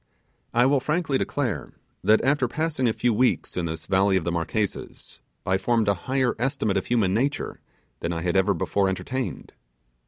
I 0.51 0.65
will 0.65 0.79
frankly 0.79 1.19
declare 1.19 1.73
that 2.03 2.23
after 2.23 2.47
passing 2.47 2.87
a 2.89 2.91
few 2.91 3.13
weeks 3.13 3.55
in 3.55 3.65
this 3.67 3.85
valley 3.85 4.17
of 4.17 4.23
the 4.23 4.31
Marquesas, 4.31 5.21
I 5.45 5.59
formed 5.59 5.87
a 5.87 5.93
higher 6.09 6.33
estimate 6.39 6.77
of 6.77 6.87
human 6.87 7.13
nature 7.13 7.59
than 7.99 8.11
I 8.11 8.23
had 8.23 8.35
ever 8.35 8.55
before 8.55 8.89
entertained. 8.89 9.53